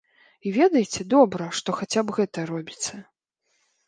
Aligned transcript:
І 0.47 0.51
ведаеце, 0.53 1.03
добра, 1.13 1.49
што 1.59 1.75
хаця 1.79 2.01
б 2.07 2.15
гэта 2.21 2.47
робіцца. 2.53 2.93